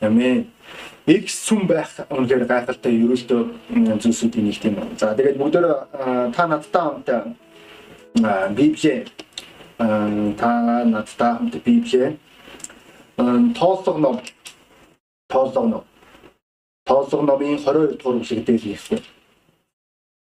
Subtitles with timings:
[0.00, 0.46] Амен.
[1.06, 3.40] Их сүм байх үнээр гайхалтай ерөөлтөө
[4.02, 4.76] зүйлсүүдийн нэг тийм.
[5.00, 7.08] За тэгээд бүгдөө та надтай хамт
[8.52, 9.08] Библийг
[9.78, 12.18] та надтай хамт Библийг
[13.16, 14.20] тооллого ном
[15.28, 15.82] тооллого
[17.22, 19.02] номын 22 дугаар бүлэг дээр хийхтэй.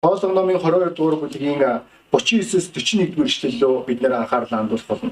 [0.01, 1.81] Тооллого номын 22 дугаар бүлгийн
[2.13, 5.11] 39-с 41 дугаар эшлэлөө бид нэр анхаарал хандуулах болно.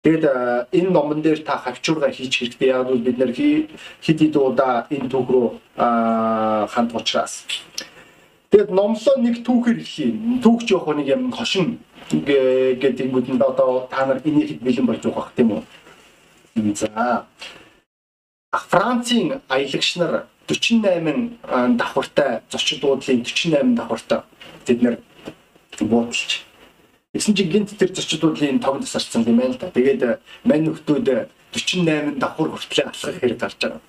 [0.00, 0.24] Тэгэд
[0.72, 2.72] энэ номон дээр та хавчурга хийх хэрэгтэй.
[2.72, 7.44] Яг бол бид нэр хэд хэд удаа энэ түүх рүү хандх учраас.
[8.48, 10.40] Тэгэд номлоо нэг түүхээр хэлье.
[10.40, 15.60] Түүх жоох нэг юм хошин гэдэг нь одоо та нар энийг бэлэн болж байгаа тийм
[15.60, 16.74] үү?
[16.74, 17.26] За.
[18.50, 24.24] Францын аялагч нар 48 давхартай зочид буудлын 48 давхартай
[24.64, 24.96] тэд нэр
[25.78, 26.49] буудалж
[27.10, 29.74] Гэсэн чинь гинт тэр зочдуудын тог тасарсан юм байна л да.
[29.74, 33.82] Тэгээд мань нөхдүүд 48 давхар хүртлээ алхах хэрэг гарч байгаа.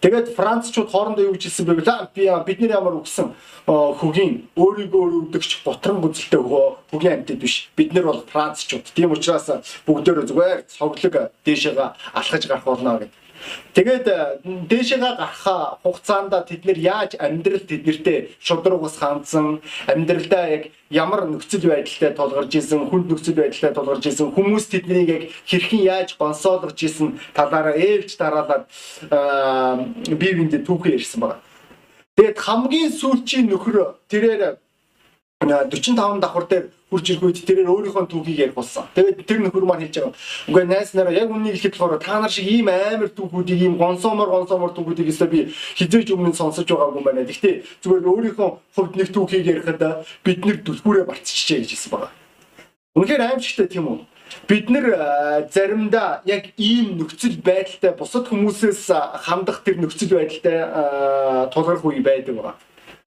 [0.00, 1.84] Тэгээд Францчууд хоорондоо юу гэж хэлсэн бэ?
[2.16, 3.36] Би бидний ямар өгсөн
[3.68, 6.40] хөгийн өөрийгөө өгдөгч готрон бүзэлтэй
[6.88, 7.68] хөгийн амьтад биш.
[7.76, 8.96] Бид нар бол Францчууд.
[8.96, 9.44] Тийм учраас
[9.84, 13.23] бүгдөө зүгээр цоглог дээшээгээ алхаж гарах болно гэдэг.
[13.74, 20.62] Тэгээд э, дээшээгээ гарах хугацаанд тэд нэр яаж амьдрал тэднэртэй шудрагус хандсан амьдралдаа яг
[20.94, 26.14] ямар нөхцөл байдалтай тулгарч исэн хүнд нөхцөл байдалтай тулгарч исэн хүмүүс тэднийг яг хэрхэн яаж
[26.14, 28.64] гонсоолгож исэн талаараа ээлж дараалаад
[29.10, 31.42] э, бие биендээ түүхээ ярьсан байна.
[32.14, 34.62] Тэгээд хамгийн сүүлчийн нөхөр тэрээр
[35.42, 38.86] 45 давхар дээр хурж ирэх үед тэрээр өөрийнхөө түүхийг ярих болсон.
[38.94, 40.14] Тэгээд тэр нөхөр маань хэлж байгаа.
[40.46, 44.30] Үгүй найс нараа яг үннийг хэлэхэд болохоор та нар шиг ийм амар түүхүүдийг ийм гонсоомор
[44.30, 47.26] гонсоомор түүхүүдийг өсөө би хизээж өмнө сонсож байгаагүй юм байна.
[47.26, 52.12] Гэхдээ зүгээр өөрийнхөө хувьд нэг түүхийг ярихад бид нэр дүлгүүрээ барцчихжээ гэж хэлсэн байгаа.
[52.94, 53.98] Үнэхээр аимшигтай тийм үү?
[54.48, 54.86] бид нэр
[55.50, 58.90] заримдаа яг ийм нөхцөл байдалтай бусад хүмүүсээс
[59.24, 62.54] хандах тэр нөхцөл байдалтай тулгарх үе байдаг байна.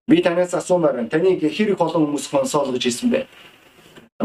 [0.07, 1.09] Би танаас асуумаар байна.
[1.09, 3.27] Таныг хэр их олон хүмүүс консолгож хийсэн бэ?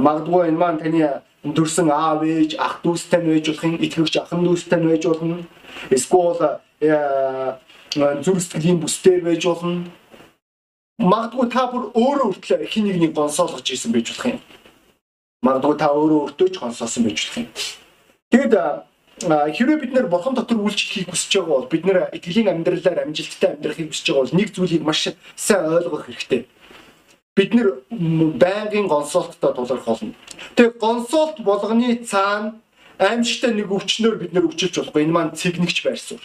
[0.03, 1.23] Магадгүй энэ маань таны
[1.55, 5.37] төрсэн аав ээж, ах дүүстэй нь байж болох юм, итгэвч ахын дүүстэй нь байж болно.
[5.95, 6.59] Эсвэл
[7.95, 9.87] зүрх сэтгэлийн бүстэй байж болно.
[10.99, 14.41] Магадгүй та бүр өөрөө өөртлөө хин нэг нэг консолгож хийсэн байж болох юм.
[15.43, 17.49] Магадгүй та өөрөө өөртөө ч консолсон байж болох юм.
[18.31, 18.55] Тэгэд
[19.23, 23.91] хэрвээ бид нэр бурхан дотор үйлчлэхийг хүсэж байгаа бол бид нэр итгэлийн амьдралаар амжилттай амьдрахыг
[23.91, 26.47] хүсэж байгаа бол нэг зүйлийг маш сайн ойлгох хэрэгтэй.
[27.37, 30.15] Бид нэр байнгын гонсолттой тулгарх болно.
[30.57, 32.61] Тэгээ гонсолт болгоны цаана
[32.99, 35.09] аимшигтай нэг өвчнөр бид нэр өвчилж болохгүй.
[35.09, 36.21] Энэ маань цэгнэгч байрсуур.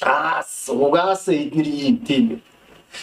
[0.00, 2.42] Аас угаас эдний юм тийм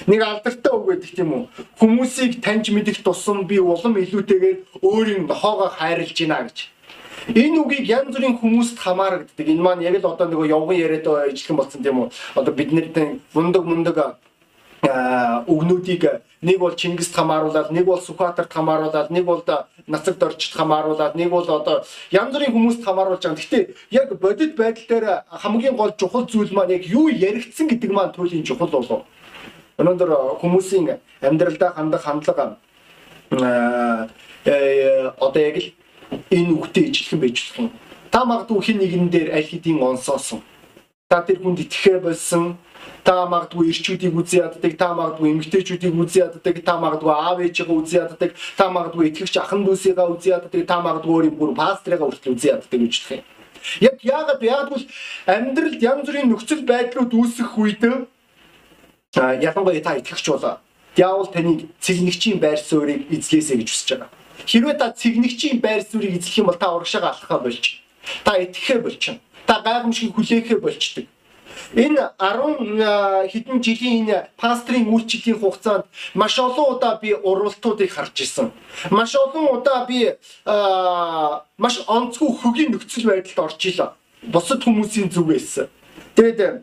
[0.08, 1.44] нэг алдартай үг гэдэг тийм үү
[1.80, 6.58] хүмүүсийг таньж мэдэх тусам би улам илүүтэйгээр өөрийн нохоогоо хайрлж гинэ гэж
[7.30, 9.46] Энэ үгийг янз бүрийн хүмүүст хамаарагддаг.
[9.46, 12.10] Энэ маань яг л одоо нөгөө явган яриад ижилхэн болсон тийм үү?
[12.34, 12.90] Одоо бидний
[13.36, 14.18] мундаг мундаг
[14.82, 19.44] өгнүүдийг нэг бол Чингист хамааруулаад, нэг бол Сүхбаатарт хамааруулаад, нэг бол
[19.88, 23.38] Нацаг дорчд хамааруулаад, нэг бол одоо янз бүрийн хүмүүст хамааруулж байгаа.
[23.38, 28.14] Гэхдээ яг бодит байдал дээр хамгийн гол чухал зүйл маань яг юу яригдсан гэдэг маань
[28.14, 29.06] туйлын чухал болов.
[29.78, 32.58] Өнөөдөр хүмүүсийн амьдралдаа хандах хандлага
[35.22, 35.70] одоо яг л
[36.30, 37.72] энэ үгтэй ижилхэн байж болох юм.
[38.12, 40.42] Та магадгүй хин нэгэн дээр аль хэдийн онсоосон.
[41.12, 42.56] Та тэр хүнд итгэхэ болсон.
[43.04, 48.00] Та магадгүй ирчүүдийг үзий яддаг, та магадгүй эмгтээчүүдийг үзий яддаг, та магадгүй аав ээжигээ үзий
[48.00, 52.56] яддаг, та магадгүй итгэгч ахан дүүсийгээ үзий яддаг, та магадгүй өөрийн бүр пастрыгаа хүртэл үзий
[52.56, 53.26] яддаг гэж болох юм.
[53.84, 54.82] Яг яагаад яагадгүй
[55.28, 57.84] амьдралд янз бүрийн нөхцөл байдлууд үүсэх үед
[59.20, 60.64] ялангуяа та итгэгч болоо.
[60.96, 64.10] Диавол таныг цэгнэгчийн байр суурийг эзлээсэй гэж хүсэж байгаа.
[64.48, 67.84] Хэрвээ та цэгнэгчийн байр суурийг эзлэх юм бол та урагшаага алхахаа болж.
[68.24, 69.20] Та итгэхээ болчихно.
[69.64, 71.08] Гайхамшиг хүлээхээ болчдөг.
[71.76, 78.52] Энэ 10 хэдэн жилийн энэ пастрын үйлчлэлийн хугацаанд маш олон удаа би уралдуудыг харж исэн.
[78.92, 80.16] Маш олон удаа би
[81.58, 83.96] маш онцгүй хөгийн нөхцөл байдалд орж илаа.
[84.24, 85.68] Бусад хүмүүсийн зүгээс.
[86.16, 86.56] Тэгээд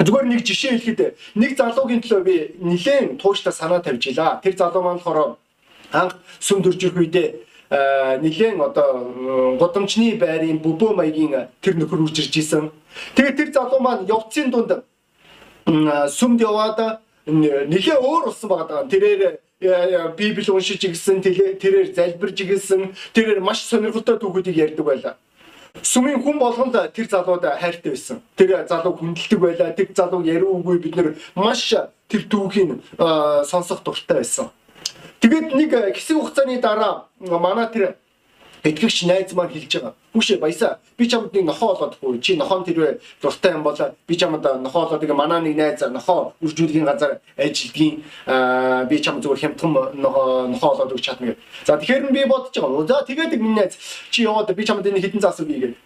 [0.00, 1.00] зүгээр нэг жишээ хэлэхэд
[1.36, 4.40] нэг залуугийн төлөө би нэлээд тууштай санаа тавьж илаа.
[4.40, 5.36] Тэр залуу маань болохоор
[5.92, 7.28] анх сүм төрж ирэх үедээ
[7.70, 12.70] нэгэн одоо годамчны байрын бүбөө маягийн тэр нөхөр үрж ирж исэн.
[13.14, 14.82] Тэгээд тэр залуу маань явцын дунд
[16.10, 18.90] сүмд яваад нэлээ өөр болсон байгаа.
[18.90, 19.38] Тэрээр
[20.16, 25.14] Библи уншиж игсэн, тэрээр залбирж игсэн, тэрээр маш сонирхолтой түүхүүдийг ярьдаг байлаа.
[25.82, 28.18] Сүмийн хүн болгонд тэр залууд хайртай байсан.
[28.34, 29.70] Тэр залуу хүндэлдэг байлаа.
[29.76, 31.76] Тэр залууг яриу үгүй бид нар маш
[32.08, 32.80] тэр түүхийг
[33.46, 34.50] сонсох дуртай байсан.
[35.20, 37.96] Тэгээд нэг хэсэг хугацааны дараа манай тэр
[38.64, 39.94] итгэгч найз маань хэлж байгаа.
[40.12, 42.20] Хүүшээ баясаа би чамд нэг нохоо олоодгүй.
[42.20, 46.32] Чи нохоон тэрвээ дуртай юм бол би чамд нохоо олоод ингээ манаа нэг найз нохоо
[46.40, 48.04] үржүүлгийн газар ажилдгийн
[48.88, 51.40] би чам зүгээр хямдхан нохоо олоод өгч чадна гэх.
[51.64, 52.86] За тэгэхээр би бодож байгаа.
[52.88, 53.76] За тэгээд минь найз
[54.10, 55.76] чи яваад би чамд энэ хідэн заасуу гээгээд.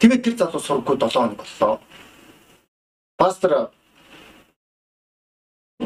[0.00, 1.80] Тэгээд тэр залуу сургуу 7 хоног боллоо.
[3.16, 3.70] Пастор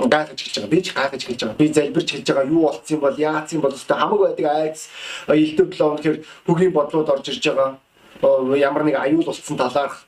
[0.06, 0.70] гайхаж хэлж байгаа.
[0.70, 1.58] Би ч гайхаж хэлж байгаа.
[1.58, 2.46] Би залбирч хэлж байгаа.
[2.46, 4.78] Юу болцсон юм бол яац юм бол өстой хамаг байдаг айц
[5.26, 6.16] элдв төлөө өнөхөр
[6.46, 7.70] хөгийн бодлууд орж ирж байгаа.
[8.56, 10.06] Ямар нэг аюул болцсон талаарх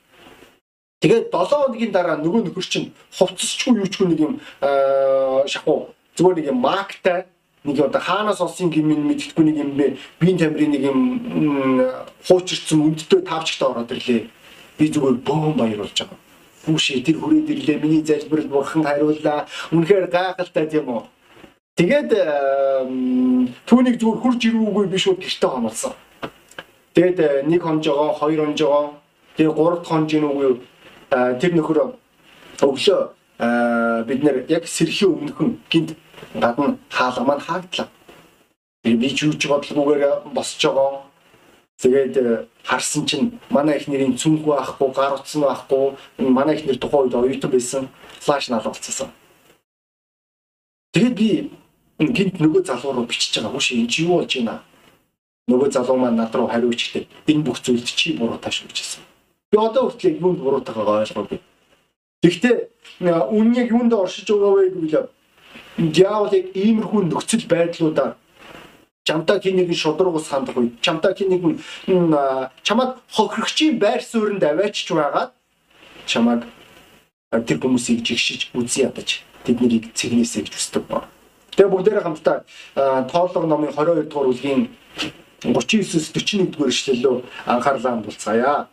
[1.00, 4.32] Тэгээд 7 хоногийн дараа нөгөө нөхөр чинь хувцсчгүй юучгүй нэг юм
[5.48, 7.24] шахуу зүгээр нэг юм мактай
[7.64, 11.00] нэг одоо хаанаас олсон гимн мэдхгүй нэг юм бэ биеийн тамирын нэг юм
[12.28, 14.28] хуучирсан өндтэй тавчтай ороод ирлээ.
[14.76, 16.29] Би зүгээр бөөн баяр болж байгаа
[16.64, 17.78] Хүүшээ тэр хүрээд ирлээ.
[17.80, 19.46] Миний залбирал бурхан хариуллаа.
[19.72, 21.02] Үнэхээр гайхалтай тийм үү?
[21.80, 22.10] Тэгээд
[23.64, 25.94] түүнийг зүгээр хурж ирүүгүй би шууд гэртээ хонолсон.
[26.92, 28.84] Тэгээд э, нэг хонж байгаа, хоёр хонж байгаа.
[29.36, 30.60] Тэгээд гурав хонж ийн үгүй
[31.10, 31.78] тэр нөхөр
[32.60, 33.00] өглөө
[34.04, 35.96] бид нэр яг сэрхийн өмнөхөн гинт
[36.36, 37.88] гадна хаалга маань хаагдлаа.
[38.84, 41.08] Би жүүж бодлогоогоор босч байгаа.
[41.80, 46.76] Тэгээд э, харсан чинь манай их нэрийн цүнх байхгүй, гар утсан байхгүй, манай их нэр
[46.76, 47.88] тухайн үед оюутан байсан,
[48.20, 49.08] флаш наал болцсон.
[50.92, 51.50] Тэгээд би
[51.98, 53.56] гинт нөгөө залуу руу бичиж байгаа.
[53.56, 54.60] Хүш энэ чи юу болж байна?
[55.48, 57.08] Нөгөө залуу маань над руу хариуч ихтэй.
[57.26, 59.00] Энэ бүх зүйлд чи буруу тааш бичсэн.
[59.48, 61.40] Би одоо хүртэл юунд буруутайгаа ойлгоогүй.
[62.20, 62.56] Гэхдээ
[63.32, 65.08] үн яг юунд оршиж байгаа вэ гэвэл
[65.96, 68.16] диаволыг иймэрхүү нөхцөл байдлуудаар
[69.10, 72.14] чамтай хин нэгэн шудрагус хандах үед чамтай хин нэгэн
[72.62, 75.34] чамаг хохирогчийн байр суурьнд аваачч байгаад
[76.06, 76.46] чамаг
[77.34, 81.10] тэр хүмүүсийг жигшиж үзий ядаж тэднийг цэгнээсэй гэж хүсдэг ба.
[81.58, 82.36] Тэгээ бүгдээрээ хамтдаа
[83.10, 84.62] тоолго номын 22 дугаар бүлгийн
[85.42, 87.14] 39-с 41 дугаар ишлэлөө
[87.50, 88.68] анхаарлаа хандуулцгаая.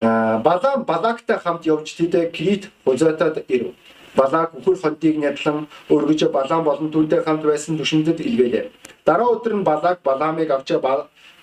[0.00, 3.76] Балам Балактай хамт явж тэдэ Крит хузаатад ирэв.
[4.16, 8.70] Балаак үхэр хонтыг нядлан өргөж Балаам болон түүнтэй хамт байсан түшиндэд илгээлээ.
[9.04, 10.70] Дараа өдөр нь Балаак Балаамыг авч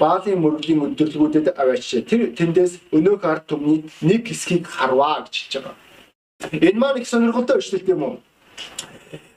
[0.02, 2.02] Баалын мөрөлийн өдөрлгүүдэд аваачжээ.
[2.10, 5.76] Тэр тэндээс өнөөх ард түмний нэг хэсгийг харваа гэж хэлж байгаа.
[6.58, 8.16] Энэ маань их сонирхолтой өчлөлт юм уу?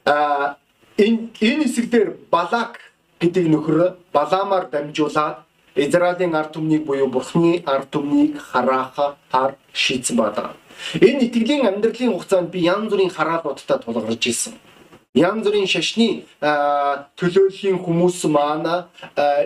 [0.09, 0.57] Аа
[0.97, 2.81] энэ энэ хэсэгдэр Балаак
[3.21, 3.79] гэдэг нөхөр
[4.17, 5.45] Балаамаар дамжуулаад
[5.77, 10.57] Израилийн ард түмнийг буюу Бурхны ард түмнийг хараахаар шийдсэн байна.
[11.01, 14.55] Энэ итгэлийн амьдралын хугацаанд би янз бүрийн хараалуудтай тулгарч ирсэн.
[15.15, 16.27] Янз бүрийн шашны
[17.19, 18.91] төлөөллийн хүмүүс маань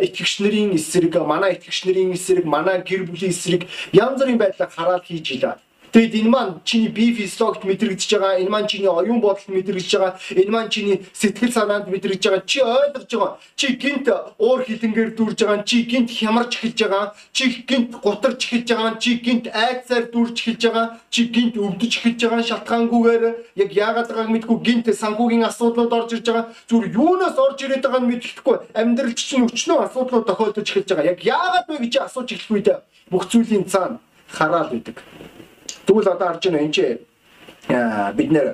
[0.00, 5.04] итгэгч нарын эсрэг, манай итгэгч нарын эсрэг, манай гэр бүлийн эсрэг янз бүрийн байдлаар хараал
[5.04, 5.60] хийж илаа.
[5.92, 10.20] Тэгэд энэ маань чиний бие физиологт мэдрэгдэж байгаа, энэ маань чиний оюун бодолд мэдрэгдэж байгаа,
[10.36, 12.42] энэ маань чиний сэтгэл санаанд мэдрэгдэж байгаа.
[12.44, 13.38] Чи ойлгож байгаа.
[13.56, 14.06] Чи гинт
[14.36, 19.10] уур хилэнгээр дүүрж байгаа, чи гинт хямарч эхэлж байгаа, чи гинт гутарч эхэлж байгаа, чи
[19.16, 23.24] гинт айцаар дүүрж эхэлж байгаа, чи гинт өвдөж эхэлж байгаа шалтгаангүйгээр
[23.56, 26.52] яг яагаад байгааг мэдгүй гинт санхүүгийн асуудлууд орж ирж байгаа.
[26.68, 31.12] Зүгээр юунаас орж ирээд байгааг нь мэдэхгүй амьдрал чинь өчнөө асуудлууд тохиолдож эхэлж байгаа.
[31.16, 32.68] Яг яагаад вэ гэж асууж эхлэх үед
[33.08, 33.98] бүх зүйлийн цаана
[34.28, 35.00] хараал үүдэг.
[35.88, 36.84] Тэгвэл одоо харж байна энэ чи
[38.12, 38.48] бид нэр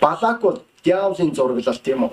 [0.00, 2.12] балак бол диаволын зураглал тийм үү?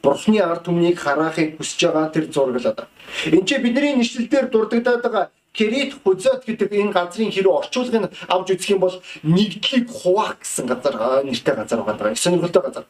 [0.00, 2.88] Бурхны ард түмнийг хараахыг хүсэж байгаа тэр зураглал.
[3.28, 8.70] Энд чи бидний нэшлэлээр дурддагдаад байгаа Крит Хузот гэдэг энэ газрын хэрэг орчуулгыг авч үзэх
[8.72, 12.14] юм бол нэгдлийг хуваах гэсэн газар нэртэй газар байгаа.
[12.14, 12.84] Сонирхолтой газар.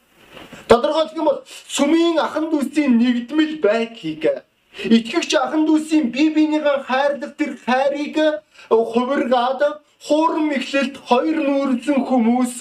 [0.68, 4.44] Тодорхойлох юм бол сүмийн ахан дүүсийн нэгдмэл байдлыг
[4.84, 8.16] итгэгч ахан дүүсийн бие биенийгээ хайрлах тэр хайрыг
[8.68, 12.54] хувиргаад хуурм ихлэлт хоёр нүүрзэн хүмүүс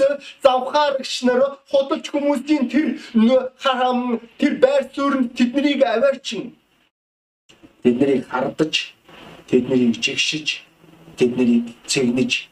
[0.44, 2.88] завхаарагч нар худалч хүмүүсийн тэр
[3.64, 6.58] харам тэр байр суурьнд тэднийг аваарчин
[7.84, 8.94] тэднийг хардаж
[9.50, 10.66] тэднийг жигшиж
[11.18, 12.50] тэднийг цэгнэж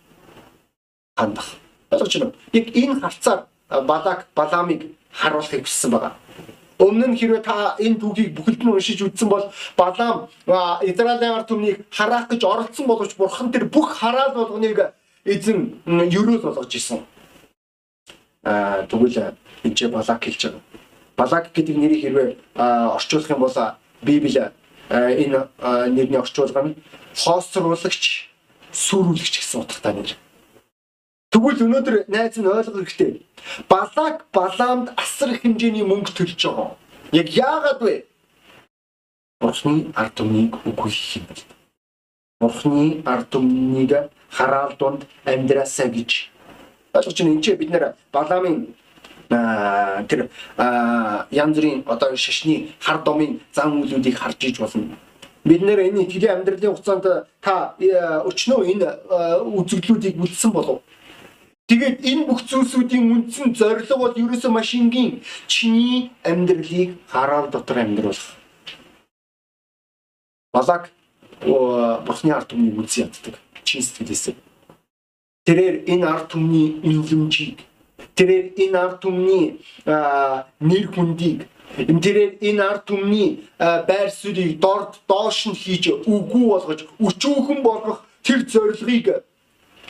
[1.17, 1.49] хандах.
[1.91, 3.39] Ойлгож байна яг энэ харцаар
[3.89, 6.13] балак баламыг харуулахыг хүссэн байгаа
[6.79, 9.47] Өмнө нь хэрвээ та энэ түүхийг бүхэлд нь уншиж үзсэн бол
[9.79, 10.27] Балам
[10.83, 14.91] Израилийн ард түмнийг хараах гэж оролцсон боловч Бурхан тэр бүх хараал болгоныг
[15.23, 16.99] эзэн ерөөл болгож исэн.
[18.43, 20.63] Аа тэгвэл энэ Балак хэлж байгаа.
[21.15, 22.29] Балак гэдэг нэрийг хэрвээ
[22.91, 23.55] орчуулах юм бол
[24.03, 24.51] Библи
[24.91, 25.47] энэ
[25.95, 26.75] нэрний орчуулга нь
[27.15, 28.27] хоосруулагч,
[28.75, 30.11] сүрүүлэгч гэсэн утгатай нэр.
[31.35, 33.27] Тэгвэл өнөөдөр найз нь ойлгох хэрэгтэй.
[33.67, 36.79] Балак Балаамд асар их хэмжээний мөнгө төлж байгаа.
[37.11, 38.07] Яг яагаад вэ?
[39.43, 41.43] Бурхны ард түмнийг үгүй хийх юм бол.
[42.39, 43.91] Бурхны ард түмнийг
[44.31, 46.31] хараал дунд амьдраасаа гэж
[46.95, 47.35] ойлгож байна.
[47.35, 48.55] Энд бид нэр Балаамын
[49.27, 50.31] аа тэр
[51.35, 54.95] янз бүрийн одоо шашны хар домын зан үйлүүдийг харж иж болно.
[55.43, 57.75] Бид нэр энэ итгэлийн амьдралын хугацаанд та
[58.23, 58.87] өчнөө энэ
[59.51, 60.79] үзэгдлүүдийг үлдсэн болов.
[61.65, 68.37] Тэгээд энэ бүх зүйлсүүдийн үндсэн зорилго бол ерөөсөө маш энгийн чиний амьдралыг хараал дотор амьдруулах.
[70.53, 70.93] Балаг
[72.05, 73.41] бурхны ард түмнийг үзэн яддаг.
[73.65, 74.35] Чин сэтгэлээсээ.
[75.45, 77.65] Тэрээр энэ ард түмний үнэлэмжийг
[78.15, 81.39] тэрээр энэ ард түмний нэр хүндийг
[81.75, 88.47] тэрээр энэ ард түмний байр суурийг дорд доош нь хийж үгүй болгож өчүүхэн болгох тэр
[88.47, 89.05] зорилгыг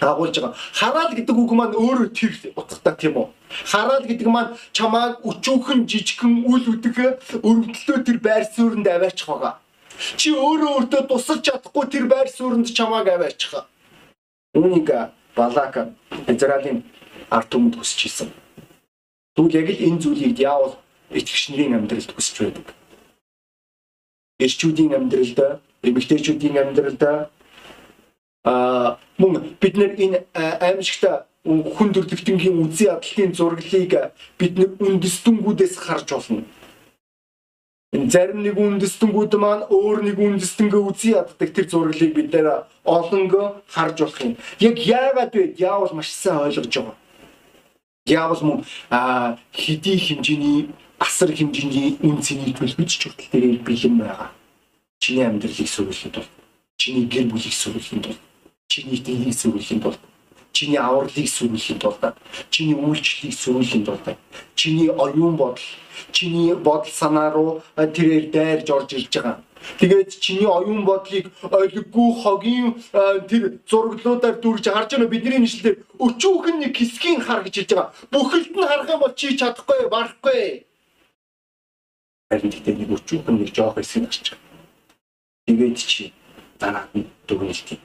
[0.02, 0.56] агуулж байгаа.
[0.74, 3.28] Хараал гэдэг үг маань өөрөө тэр утгатай тийм үү?
[3.72, 6.98] Хараал гэдэг маань чамааг өчүүхэн жижигхэн үл үдэх
[7.40, 9.54] өрөвдлөө тэр байр суурьнд аваачих байгаа.
[10.20, 13.64] Чи өөрөө өөртөө тусалж чадахгүй тэр байр суурьнд чамааг аваачих.
[14.56, 14.92] Үүнийг
[15.36, 15.92] Балак
[16.28, 16.84] Израилийн
[17.30, 18.30] ард түмэнд хүсэж ирсэн.
[19.36, 20.80] Тэгвэл яг л энэ зүйлийг яавал
[21.12, 22.68] итгэгч нарын амьдралд хүсэж байдаг.
[24.40, 25.40] Ирчүүдийн амьдралд,
[25.84, 27.04] эмэгтэйчүүдийн амьдралд
[28.46, 33.94] а мөн бид нэр энэ аимшигт хүн төрлөختөнгийн үнсэн ядлын зураглыг
[34.40, 36.44] бид нэр үндэстэнгүүдээс харж болно.
[37.94, 43.62] Энэ зарим нэг үндэстэнгүүд маань өөр нэг үндэстэнгээ үзий яддаг тэр зураглыг бид нэр олонго
[43.70, 44.36] харж болох юм.
[44.60, 45.54] Яг яагаад вэ?
[45.62, 46.98] Яавал маш сайн ойлгож байгаа.
[48.10, 48.60] Яавал мөн
[49.54, 54.30] хэдий хэмжээний асар хэмжээний үн цэнийг төлөвлөж хүртэл тэрээр бэлэн байгаа.
[55.00, 56.30] Чиний амьдралыг сөрүүлэхэд бол
[56.82, 58.20] чиний гэр бүлийг сөрүүлэхэд бол
[58.68, 60.02] чиний дийг сүрүүлэхийн тулд
[60.56, 62.02] чиний авралыг сүрүүлэхийн тулд
[62.50, 64.06] чиний үйлчлэлийг сүрүүлэхийн тулд
[64.56, 65.68] чиний оюун бодол
[66.12, 69.44] чиний бодол санаа руу тэрээр дайрж орж ирж байгаа.
[69.80, 72.68] Тэгээд чиний оюун бодлыг ойлггүй хогийн
[73.30, 77.94] тэр зураглуудаар дүрж харж байгаа бидний нэшлэлээр өчүүхэн нэг хэсгийн хар гэж хэлж байгаа.
[78.12, 80.66] Бүхэлд нь харах юм бол чи чадахгүй, барахгүй.
[82.30, 84.44] Харин тэгтээ нэг өчүүхэн нэг жоох хэсгийг харж байгаа.
[85.48, 86.14] Тэгээд чи
[86.60, 87.85] дараад нь дүгнэлт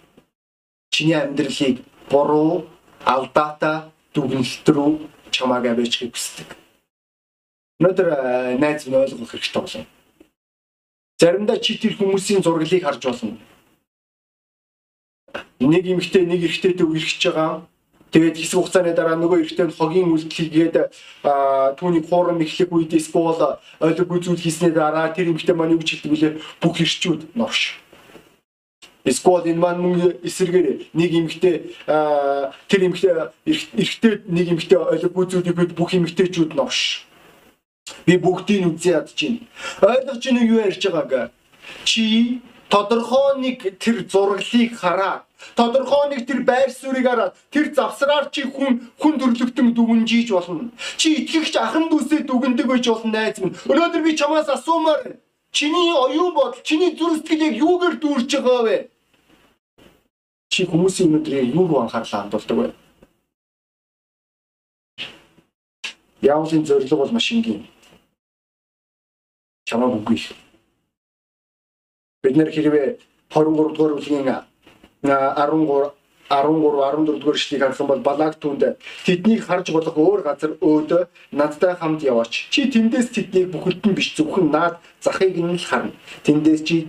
[0.91, 1.81] чиний амьдралыг
[2.11, 2.67] буруу
[3.05, 4.93] алдаатай дүгнэлт рүү
[5.31, 6.49] чамааг аваачихыг хүсдэг.
[7.81, 9.87] Өнөөдөр э, найз минь ойлгох хэрэгтэй болно.
[11.21, 13.39] Заримдаа чи тэр хүмүүсийн зураглыг харж болно.
[15.61, 17.65] Нэг эмэгтэй нэг эрэгтэйтэй үерхэж байгаа.
[18.11, 20.77] Тэгээд хэсэг хугацааны дараа нөгөө эрэгтэй нь хогийн үйлдэл хийгээд
[21.79, 26.11] түүний хуурам эхлэх үед эсвэл ойлгогүй зүйл хийснээр дараа тэр эмэгтэй маань юу гэж хэлдэг
[26.11, 27.79] вүлээ бүх ирчүүд новш
[29.05, 31.57] Эсвэл энэ маань мөн эсэргээр нэг эмэгтэй
[32.69, 33.13] тэр эмэгтэй
[33.49, 37.09] эрэгтэй нэг эмэгтэй ойлгогүй зүйлийг бид бүх эмэгтэйчүүд новш.
[38.05, 39.41] Би бүгдийг үзье ядж байна.
[39.81, 41.33] Ойлгож байна юу ярьж байгааг.
[41.85, 45.25] Чи тодорхой нэг тэр зураглыг хараад
[45.57, 50.71] тодорхой нэг тэр байр суурийг хараад тэр завсраар чи хүн хүн төрлөختөн дүгнжиж болно.
[50.97, 53.57] Чи итгэгч ахан дүүсээ дүгндэг байж болно найз минь.
[53.65, 55.17] Өнөөдөр би чамаас асуумаар
[55.53, 58.77] Чиний оюун бодол, чиний яг юугаар дүүрч байгаа вэ?
[60.49, 62.67] Чи хүмүүсийн өнөөдрийг юу руу анхаарлаа хандуулдаг вэ?
[66.23, 67.67] Яавлын зорилго бол маш энгийн.
[69.67, 70.19] Чамаа бүггүй.
[72.23, 72.99] Бид нэр хэрвээ
[73.31, 74.27] 23 дугаар бүлгийн
[75.03, 76.00] 13
[76.31, 78.63] 13 14 дугаар эшлэгийг харах юм бол Балаг түнд
[79.05, 82.47] тэднийг харж болох өөр газар өөдөө надтай хамт яваач.
[82.55, 85.93] Чи тэндээс тэднийг бүхэлд нь биш зөвхөн наад захыг нь л харна.
[86.23, 86.87] Тэндээс чи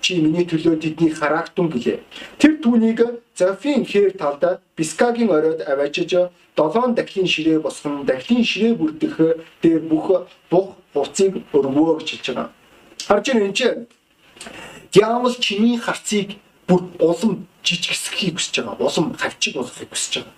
[0.00, 1.98] чи миний төлөө тэднийг хараагтун гэлээ.
[2.38, 3.00] Тэр түүнийг
[3.36, 9.16] Зафин хээр талда Бискагийн оройд аваачиж долоон дахлын ширээ босгон дахлын ширээ бүрдэх
[9.60, 12.48] дээр бүх бух хуцыг өргөө гэж хэлж байгаа.
[13.08, 13.86] Харж байна энэ чинь
[14.92, 18.86] Диавол чиний харцыг бүр улам жижигсэхийг хүсэж байгаа.
[18.86, 20.34] Улам хавчиг болохыг хүсэж байгаа.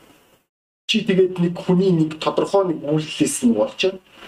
[0.88, 3.80] Чи тэгээд нэг хүний нэг тодорхой нэг үйлдэлээс нь болж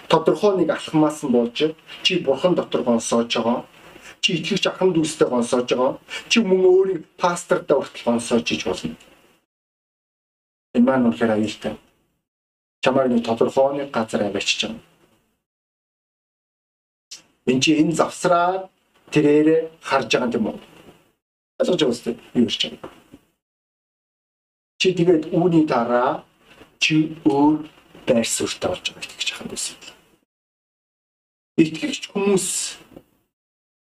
[0.05, 1.73] тодорхой нэг алхмаас нь болж
[2.05, 3.65] чи бурхан дотор гонсоож байгаа.
[4.21, 5.97] Чи итгэвч ахын дүүстэй гонсоож байгаа.
[6.29, 8.95] Чи мөн өөрийг пастортай хүртэл гонсоож иж болно.
[10.77, 11.73] Энэ маань үнэхээр аюултай.
[12.85, 14.85] Чамайг нэг тодорхой нэг газар аваачиж байгаа.
[17.49, 18.69] Энд чи энэ завсраа
[19.09, 20.59] тэрээр харж байгаа юм уу?
[21.61, 22.79] Ойлгож байгаа үстэй юу гэж байна.
[24.81, 26.25] Чи тэгээд үүний дараа
[26.81, 27.69] чи өөр
[28.09, 29.77] байр суурьтай болж байгаа гэж яхан байсан.
[31.61, 32.47] Итгэгч хүмүүс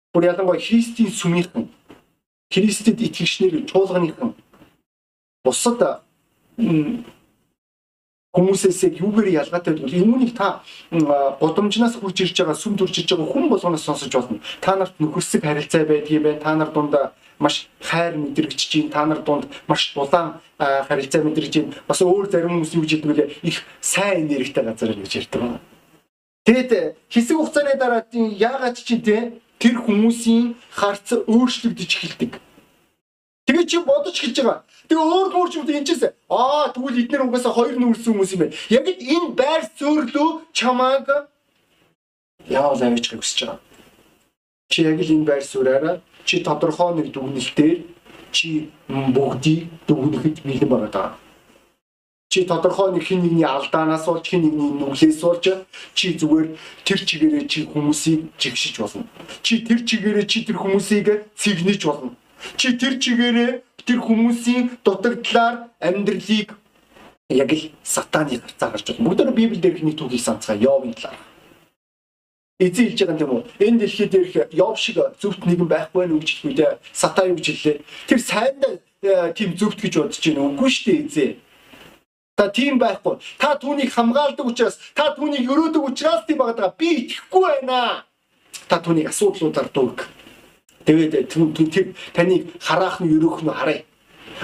[0.10, 1.69] бүр ялангуяа Христийн сүмийнхэн
[2.50, 4.34] Христэд итгэгчнэр чуулганыхан
[5.46, 6.01] бусад
[8.38, 10.06] хүмүүсээс яг юугээр ялгаатай вэ?
[10.06, 10.62] Үүнийг та
[11.41, 14.39] годомжнаас хурж ирж байгаа сүм төрж ирж байгаа хүн болгоноос сонсож болно.
[14.62, 16.39] Та нарт нөхөрсөг харилцаа байдгийг байна.
[16.46, 16.94] Та нар дунд
[17.41, 22.62] маш хайр мэдрэгч чинь та нар дунд маш дулаан харилцаа мэдрэгч чинь бас өөр зарим
[22.62, 23.25] хүмүүс юу гэж хэлдэг вэ?
[23.41, 25.60] Их сайн энергитэй газар гэж ярьдаг байна.
[26.46, 26.72] Тэгэд
[27.10, 32.32] хэсэг хугацааны дараа яагаад чи тэр хүмүүсийн харц өөрчлөгдөж эхэлдэг.
[33.68, 34.64] Тэгээ чи бодож эхэлж байгаа.
[34.88, 38.56] Тэгээ өөр нүүрч юм энэ чээс аа тэгвэл эдгээр угаасаа хоёр нүүрсэн хүмүүс юм байна.
[38.72, 41.08] Яг энэ байр суурьлөө чамааг
[42.48, 43.60] яавал авчиж хүсэж байгаа.
[44.72, 47.78] Чи яг л энэ байр сууриараа чи тодорхой нэг дүгнэлтээр
[48.32, 51.10] чи бүгдийг дүгнэхэд бэлэн байгаа даа.
[52.32, 55.46] Чи тодорхой нэг хин нэгний алдаанаас болж хин нэгний нүглээс болж
[55.92, 56.48] чи зүгээр
[56.88, 59.04] тэр чигээрээ чи хүмүүсийг жигшиж болно.
[59.44, 62.16] Чи тэр чигээрээ чи тэр хүмүүсийг цэгнэж болно.
[62.58, 63.51] Чи тэр чигээрээ
[63.88, 66.53] тэр хүмүүсийн дутагдлаар амьдралыг
[67.29, 69.06] яг л сатаны гарцаа гарч байна.
[69.06, 71.27] Бүгд Библиэл дээрх нэг түүхийг санацгаа Йовын талаар
[72.60, 73.44] эзэн хэлж байгаа юм уу?
[73.60, 77.86] Энэ дэлхий дээрх Йов шиг зөвхт нэгэн байхгүй байх гэж хэлэхдээ сатаа юу хэллээ?
[78.10, 80.41] Тэр сайндаа э, тийм зөвхт гэж бодож байна.
[80.50, 81.34] Үгүй шүү дээ эзэн.
[82.38, 83.22] Та тийм байхгүй.
[83.38, 86.74] Та түүнийг хамгаалдаг учраас, та түүнийг өрөөдөг учраас тийм байгаа.
[86.74, 88.06] Би итгэхгүй байна.
[88.70, 90.17] Та түүнийг асуудлуудаар дүүг.
[90.88, 93.84] Тэгээд тэр таныг хараах нь өрөөх нь харъя.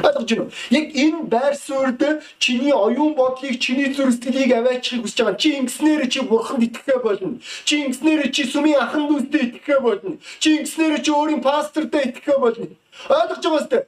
[0.03, 0.51] Ойлгож байна уу?
[0.71, 2.01] Яг энэ байр суурьд
[2.39, 5.39] чиний оюун бодлыг, чиний зүрх сэтгэлийг аваачихыг хүсэж байгаа.
[5.39, 7.39] Чи ингэснээр чи бурханд итгэхэ болно.
[7.63, 10.17] Чи ингэснээр чи сүмийн ахан дүүстэй итгэхэ болно.
[10.41, 12.67] Чи ингэснээр чи өөрийн пастортай итгэхэ болно.
[13.07, 13.83] Ойлгож байгаа үстэй.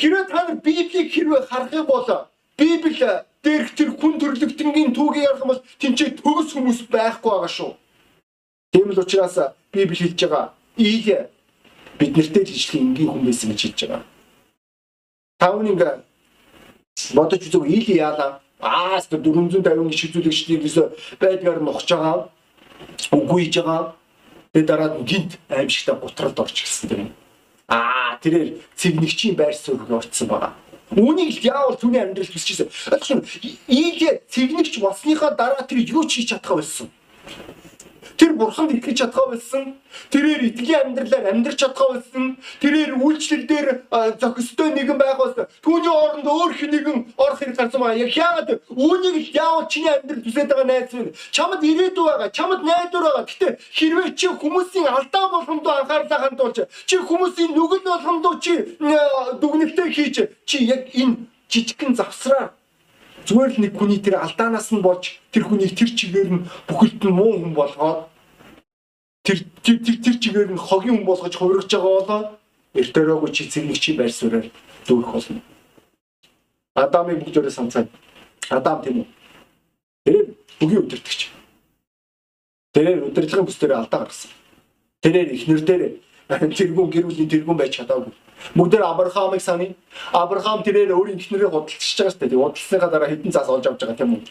[0.00, 2.08] Хэрвээ та нар Библийг хэрвээ харах юм бол
[2.58, 3.06] Библи
[3.44, 7.72] дээрх тэр хүн төрлөختөнгийн түүгийг ярих юм бол тэнцээ төгс хүмүүс байхгүй байгаа шүү.
[8.72, 9.36] Тийм л учраас
[9.70, 10.50] Библи хэлж байгаа.
[10.74, 11.28] Ийл
[11.98, 14.02] бид нартэй л ижилхэн энгийн хүн байсан гэж хэлж байгаа.
[15.38, 15.82] Та үнийг
[17.14, 18.40] бодож үзв ил яалаа.
[18.60, 22.30] Аа 450 шизүүлэгчдийг өсө байдгаар нухаж байгаа.
[23.14, 23.94] Үгүй хийж байгаа.
[24.52, 27.10] Тэгээд дараад гинт аимшигтай гутралд орж ирсэн юм.
[27.68, 30.52] Аа тэрээр цэгнэгчийн байр суурь орцсон байгаа.
[30.96, 32.72] Үүнийг л яавал түүний амьдралд хүсчихсэн.
[32.88, 33.28] Ойлгож байна.
[33.68, 36.88] Ийгээ цэгнэгч болсныхаа дараа тэр юу ч хийж чадхаа болсон.
[38.18, 39.78] Тэр бурханд итгэж чадхаа болсон.
[40.10, 42.36] Тэрээр итгэлийн амьдралаар амьдрч чадхаа болсон.
[42.58, 43.68] Тэрээр үйлчлэл дээр
[44.18, 45.46] зохистой нэгэн байх болсон.
[45.62, 48.02] Түүний оронд өөр хинэгэн орох хэрэг гарсан байгаа.
[48.02, 51.14] Яг яагаад үүнийг яавал чиний амьдрал хүсэж байгаа найз минь.
[51.30, 52.28] Чамд ирээдүй байгаа.
[52.34, 53.24] Чамд найдвар байгаа.
[53.30, 56.58] Гэтэ хэрвээ чи хүмүүсийн алдаа болгондоо анхаарлаа хандуулж,
[56.90, 58.52] чи хүмүүсийн нүгэл болгондоо чи
[59.40, 62.58] дүгнэлтээ хийж, чи яг энэ жижигхэн завсраа
[63.28, 67.12] зүгээр л нэг хүний тэр алдаанаас нь болж тэр хүнийг тэр чигээр нь бүхэлд нь
[67.12, 68.08] муу хүн болгоод
[69.20, 72.20] тэр тэр тэр чигээр нь хогийн хүн болгож хувиргаж байгаа болоо
[72.72, 74.48] эртэрөөгүй чи цэгник чи байр суурьаар
[74.88, 75.42] дүүрэх болно.
[76.74, 77.88] Адамыг бүгдээрээ санацгаа.
[78.48, 79.06] Адам тийм үү?
[80.04, 80.16] Тэр
[80.60, 81.20] бүгийн өдөртөгч.
[82.72, 84.30] Тэр удирдлагын бүс дээр алдаа гаргасан.
[85.02, 85.82] Тэрээр ихнэр дээр
[86.28, 88.12] тэргүүн гэр бүлийн тэргүүн байж чадаагүй.
[88.54, 89.74] Бүгдээр Авраамыг саны.
[90.12, 92.38] Авраам тэрээр өөрийн эхнэрээ худалдчихж байгаа шүү дээ.
[92.38, 94.22] Худалдсныхаа дараа хэдэн цаас олж авч байгаа тийм үү?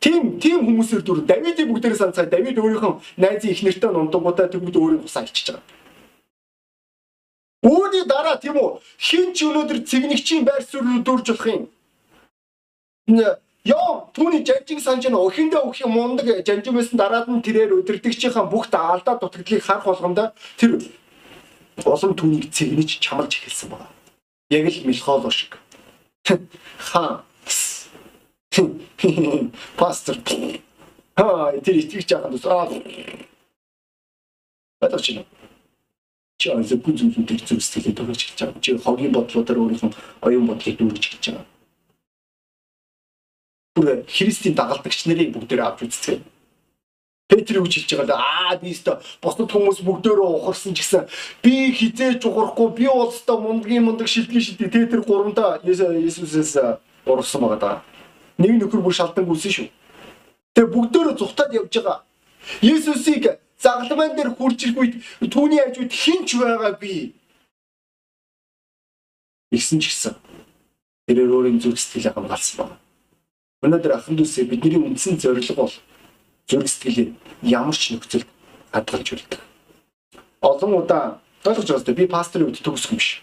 [0.00, 2.26] Тим тим хүмүүсээр дүр Давидыг бүгдээр санацгаа.
[2.26, 5.64] Давид өөрийнхөө найзын эхнэртэй нундангуудаа тэгвэл өөрийн хусаа ичиж байгаа.
[7.60, 8.80] Үүний дараа тийм үү?
[8.96, 11.62] Хин ч өнөөдөр цэгнэгчийн байр суурь дүүрж болох юм.
[13.64, 18.48] Яа, түүний жанжиг санаж нь өхөндөө өх юм мундаг жанжиг байсан дараад нь тэрээр өдөрдөгчийнхаа
[18.48, 20.80] бүх алдаа дутагдлыг харах болгондоо тэр
[21.84, 23.92] улам түүнийг цэгнэж чамлж эхэлсэн байна.
[24.48, 25.60] Яг л Милхоло шиг.
[26.78, 27.22] Ха.
[29.76, 30.16] Пастор.
[31.20, 32.64] Аа, тэр итгэж байгаа нь аа.
[34.80, 35.24] Батгаж байна.
[36.40, 38.60] Чи зөвхөн зөвхөн тэр зүг сэтгэлээ дөрөж хэлж байгаа.
[38.64, 39.92] Чи хогийн бодлуудаар өөрийнхөө
[40.24, 41.59] оюун бодлыг дүүргэж хэлж байгаа.
[43.80, 46.20] Бүр Христийн дагалдагч нарыг бүгдээр авч үзцгээе
[47.30, 51.06] Петр гэж хэлж байгаа аа би өстө бусад хүмүүс бүгдөө ухарсан ч гэсэн
[51.46, 56.58] би хизээж ухрахгүй би бол өстө мундгийн мундаг шилдгийн шилдэг тэ тэр гурамда Есүсээс
[57.06, 57.70] урсан байгаа да.
[58.42, 59.68] Нэг нөхөр бүр шалдан гүсэн шүү.
[60.58, 62.02] Тэгээ бүгдөө зүхтаад явж байгаа.
[62.66, 64.94] Есүсийг загламан дээр хурж ирэх үед
[65.30, 67.14] түүний хажууд хинч байгаа би.
[69.54, 70.18] Игсэн ч гэсэн
[71.06, 72.89] тэрээр өөрийн зүрх сэтгэлээ хамгаалсан байна.
[73.60, 75.74] Өнөөдөр ахын дүүсээ бидний үндсэн зорилго бол
[76.48, 77.12] зүрх сэтгэлийг
[77.44, 78.28] ямар ч нөхцөлд
[78.72, 79.40] хадгалж үлдэх.
[80.40, 83.20] Олон удаа ойлгож байгаа би пасторын үед төгсөх юм биш.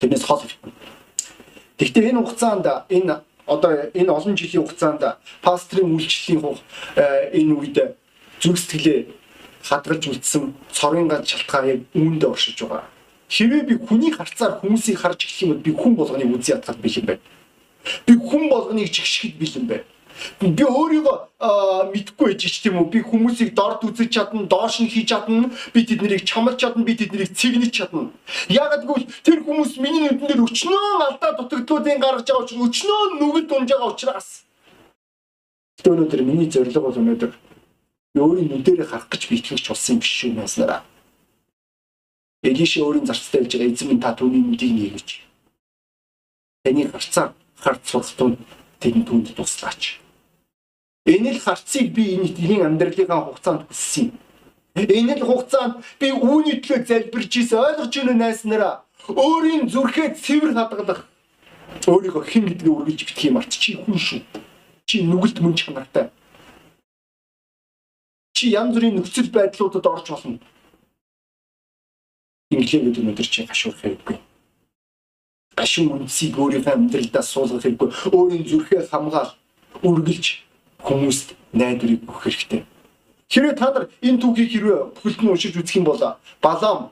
[0.00, 0.44] Тэрнээс хол.
[1.80, 6.44] Гэхдээ энэ хугацаанд энэ одоо энэ олон жилийн хугацаанд пасторын үйлчлэлийн
[7.00, 7.76] э, энэ үед
[8.44, 9.08] зүрх сэтгэлээ
[9.64, 12.84] хадгалж үлдсэн цорын ганц шалтгаан яг үүндээ оршиж байгаа.
[13.32, 17.00] Хэрвээ би хүний харцаар хүмүүсийг харж эхлэх юм бол би хүн болгоныг үзий ятгах биш
[17.00, 17.24] юм байна.
[18.06, 19.86] Би хүн болгоныг чигшгэд бэлэн байна.
[20.40, 21.16] Би өөрийгөө
[21.90, 22.86] мэдгүй байж ч тийм үү.
[22.90, 25.50] Би хүмүүсийг дорд үзэж чадна, доош нь хийж чадна.
[25.74, 28.14] Би тэднийг чамлж чадна, би тэднийг цэгнэж чадна.
[28.48, 33.46] Ягаад гэвэл тэр хүмүүс миний нүдэн дээр өчнөө алдаа дутагдлуудын гаргаж байгаа учраас өчнөө нүгэл
[33.50, 34.28] дунж байгаа учраас.
[35.82, 37.32] Тэ өнөөдөр миний зорилго бол өнөөдөр
[38.14, 40.80] өөрийн нүдэрээ харах гэж би итгэж болсон юм биш шүү наснараа.
[42.46, 45.08] Элиш өөрийн зарцтай байж байгаа эзэн минь та түүний нүдийг нээгэж.
[46.62, 48.36] Таны харцаа харц суртун
[48.80, 50.04] тэнд түнд туслаач.
[51.08, 54.16] Энэ л харцыг би энэ итгэлийн амьдралынхаа хугацаанд хүссэн юм.
[54.76, 58.74] Энэ л хугацаанд би үүний төлөө залбирч ийсэн ойлгож байна найснараа.
[59.08, 61.04] Өөрийн зүрхээ цэвэр хадгалах.
[61.84, 64.20] Өөрийгөө хэн гэдгийг үргэлж битгий марч чи хүн шүү.
[64.88, 66.08] Чи нүгэлт мөн чанартай.
[68.32, 70.40] Чи янз бүрийн нөхцөл байдлуудад орж болно.
[72.48, 74.18] Инглиэд өнөдөр чи гашуурах хэрэггүй.
[75.56, 77.88] Гашуун үндсийг өөрийнхөө амьдралдаа суулгах хэрэггүй.
[78.10, 79.32] Өөрийн зүрхээ хамгаал
[79.82, 80.26] үргэлж
[80.82, 82.62] хүмүүст найдварыг өгөх хэрэгтэй.
[83.30, 86.02] Хэрвээ та нар энэ түүхийг хэрвээ бүхэлд нь уншиж үзэх юм бол
[86.42, 86.90] Балам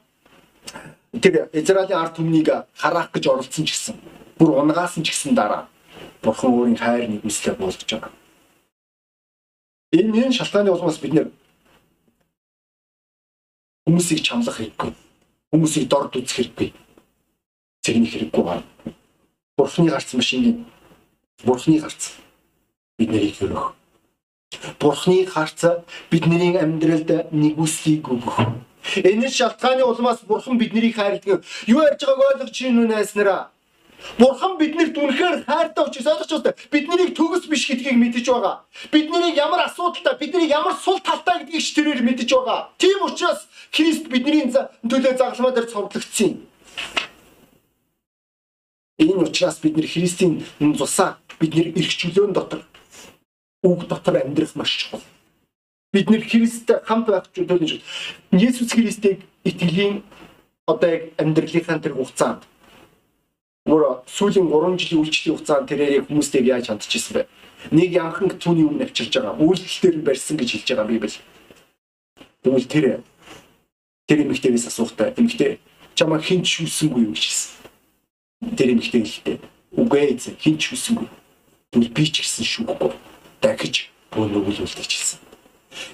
[1.13, 3.97] тэр Израилийн ард түмнийг хараах гэж оролцсон ч гэсэн
[4.39, 5.69] бүр унгаасан ч гэсэн дараа
[6.23, 8.13] Бурхан өөрийн хайр нэгүслээ болгож байгаа.
[9.93, 11.29] Энэ энэ шалтгааны улмаас бид нэр
[13.87, 14.91] хүмүүсийг чамлах хэрэггүй.
[15.53, 16.82] Хүмүүсийг дорд үзэх хэрэггүй.
[17.83, 18.63] Цэгнэх хэрэггүй байна.
[19.59, 20.67] Бурханы гарц машин
[21.43, 22.15] Бурханы гарц
[22.99, 23.75] биднийг хөрөх
[24.79, 25.65] Бурхны харц
[26.11, 28.39] бидний амьдралд нэгүслийг өгөх.
[28.97, 31.45] Энэ шалтгааны улмаас Бурхан биднийг хайрладаг.
[31.67, 33.51] Юу ярьж байгааг ойлгож чинь үнэснэраа.
[34.19, 36.59] Бурхан биднэрт үнэхээр хайртай учраас ойлгож байна.
[36.71, 38.63] Биднийг төгс биш гэдгийг мэдэж байгаа.
[38.93, 42.69] Биднийг ямар асуудалтай, бидний ямар сул талтай гэдгийг ч тэрээр мэдэж байгаа.
[42.79, 44.51] Тийм учраас Христ бидний
[44.91, 46.39] төлөө загалмаа дээр цовдлогдсон юм.
[48.99, 52.63] Энэ учраас бид нэр Христийн цусаа бид нэр эрх чөлөөн дотор
[53.63, 55.03] үг дотор амьдрах маш чухал.
[55.93, 57.83] Бид нэр Христтэй хамт байх чөлөөний шиг
[58.33, 60.03] Есүс Христийг итгэлийн
[60.67, 62.43] одоо яг амьдралынхаа тэр хугацаанд
[63.67, 67.29] өөр сүүлийн 3 жилийн үйлчлэлийн хугацаанд тэрээр хүмүүстэй яаж хандчихсан бэ?
[67.71, 69.39] Нэг янхан түүний өмнө авчирж байгаа.
[69.39, 71.15] Үйлдэлээр барьсан гэж хэлж байгаа Библи.
[72.43, 72.85] Тэгвэл тэр
[74.11, 75.15] тэр эмэгтэйгээс асуухтай.
[75.15, 75.63] Эмэгтэй
[75.95, 77.62] чамаа хинч шүүсэнгүй юу гэсэн.
[78.43, 79.41] Тэр эмэгтэй хэлдэг.
[79.79, 81.09] Үгүй ээ хинч шүүсэнгүй.
[81.73, 82.91] Тэгвэл би ч гэсэн шүүхгүй
[83.41, 85.21] дахиж өнөглүүлдэг хэлсэн.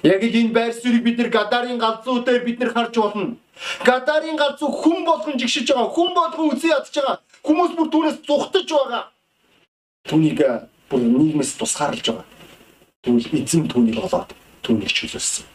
[0.03, 3.37] Яг л энэ байр суурийг бид нар гадарын галзуу дээр бид нар харж болно.
[3.85, 7.21] Гадарын галзуу хүн болгон жигшиж байгаа, хүн болгон үзий ядж байгаа.
[7.43, 9.03] Хүмүүс бүр түүнээс зүхтаж байгаа.
[10.09, 10.39] Түүнийг
[10.89, 12.27] бүр нийгмээс тусгаарлаж байгаа.
[13.03, 15.47] Тэгвэл эзэн түүнийг олоод түүнийг чөлөөлсөн.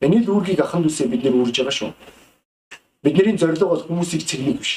[0.00, 1.92] Энэ л үүргийг аханд үсээ бид нэр үрж байгаа шүү.
[3.04, 4.72] Бидний зорилго бол хүмүүсийг цэгнэх биш.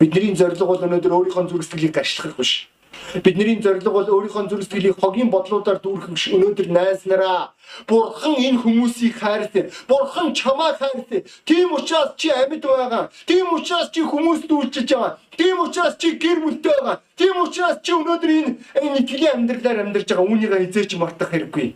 [0.00, 2.68] Бидний зорилго бол өнөөдөр өөрийнхөө зүрх сэтгэлийг гашлах биш
[3.14, 6.24] Бидний зорилго бол өөрийнхөө зүрх сэтгэлийг хогийн бодлуудаар дүүргэх биш.
[6.34, 7.54] Өнөөдөр найснараа
[7.86, 9.70] Бурхан энэ хүмүүсийг хайртай.
[9.88, 11.24] Бурхан чамайг хайртай.
[11.44, 13.10] Тийм учраас чи амьд байгаа.
[13.26, 15.18] Тийм учраас чи хүмүүст үйлчилж байгаа.
[15.38, 17.00] Тийм учраас чи гэр бүлтэй байгаа.
[17.16, 20.26] Тийм учраас чи өнөөдөр энэ энэ итгэлийн амьдралаар амьдарч байгаа.
[20.26, 21.66] Үүнийг эзээч мартах хэрэггүй.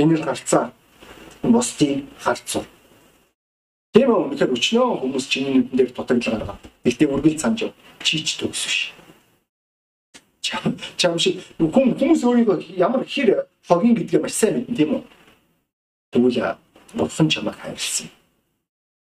[0.00, 0.72] Энэ л гарцаа.
[1.42, 2.64] Бусдыг харцуу.
[3.92, 4.36] Тийм үү?
[4.36, 6.58] Тэгэхээр өчнөө хүмүүс чиний нүдэн дээр дутагдал гаргаа.
[6.84, 7.72] Гэхдээ үргэлж санаж
[8.04, 8.78] чи ч төгс биш
[10.96, 15.02] чам шиг хүмүүс өөрийгөө ямар хэр хогийн гэдгээ маш сайн мэднэ тийм үү.
[16.12, 16.56] Тэгвэл
[16.94, 18.08] бурхан чамайг хайрлсан.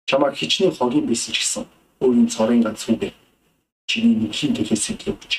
[0.05, 1.63] Чамайг хичнээн хогийн байсан ч гэсэн
[2.03, 3.15] өөрийн цорын ганц үгээр
[3.87, 5.33] чиний нэгхийн төлөө сэтлээ өгч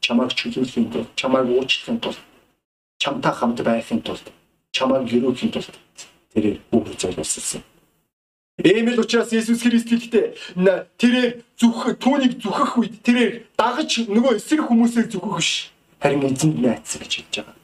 [0.00, 2.20] чамайг чөлөөлөхийн тулд чамайг уучлахын тулд
[2.98, 4.26] чамтай хамт байхын тулд
[4.72, 5.76] чамайг гөрөөхийн тулд
[6.32, 7.62] тэрээр үг зориулсан.
[8.60, 10.36] Эмэл учраас Есүс Христ хэлдэг
[11.00, 15.72] тэрээр зүх түүнийг зүхэх үед тэрээр дагаж нөгөө эсрэг хүмүүсийг зүхэх биш.
[15.96, 17.56] Харин эзэнд найцсан гэж хэлж байгаа.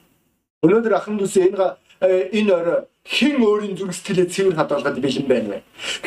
[0.65, 1.77] Өнөөдөр ахын дүүс энэ
[2.33, 5.59] энэ орой хэн өөрийн зүрх сэтгэлээ цэвэр хадгалгаад бэлэн байна вэ?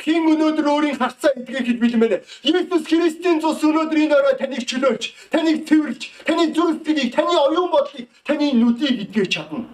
[0.03, 2.27] Хэн өнөөдөр өөрийн харцаа эдгэхэд бэлэн байна вэ?
[2.43, 7.71] Есүс Христийн цус өнөөдөр энэ орой таныг чөлөөлж, таныг цэвэрлж, таны зүрх сэтгэлийг, таны оюун
[7.71, 9.69] бодлыг, таны нүдийг эдгэж чадна.